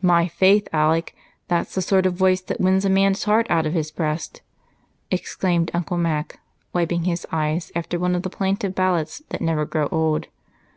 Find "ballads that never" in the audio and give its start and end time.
8.76-9.64